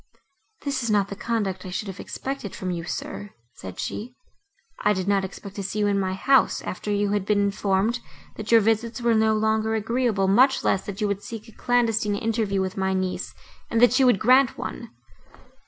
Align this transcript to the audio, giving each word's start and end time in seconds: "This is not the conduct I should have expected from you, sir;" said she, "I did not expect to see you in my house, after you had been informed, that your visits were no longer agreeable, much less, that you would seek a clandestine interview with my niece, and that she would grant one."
"This 0.63 0.81
is 0.81 0.89
not 0.89 1.09
the 1.09 1.15
conduct 1.15 1.63
I 1.63 1.69
should 1.69 1.87
have 1.87 1.99
expected 1.99 2.55
from 2.55 2.71
you, 2.71 2.85
sir;" 2.85 3.35
said 3.53 3.79
she, 3.79 4.15
"I 4.79 4.93
did 4.93 5.07
not 5.07 5.23
expect 5.23 5.55
to 5.57 5.63
see 5.63 5.77
you 5.77 5.85
in 5.85 5.99
my 5.99 6.15
house, 6.15 6.59
after 6.63 6.89
you 6.91 7.11
had 7.11 7.23
been 7.23 7.39
informed, 7.39 7.99
that 8.35 8.51
your 8.51 8.61
visits 8.61 8.99
were 8.99 9.13
no 9.13 9.35
longer 9.35 9.75
agreeable, 9.75 10.27
much 10.27 10.63
less, 10.63 10.87
that 10.87 11.01
you 11.01 11.07
would 11.07 11.21
seek 11.21 11.47
a 11.47 11.51
clandestine 11.51 12.15
interview 12.15 12.61
with 12.61 12.77
my 12.77 12.95
niece, 12.95 13.35
and 13.69 13.79
that 13.79 13.93
she 13.93 14.03
would 14.03 14.17
grant 14.17 14.57
one." 14.57 14.89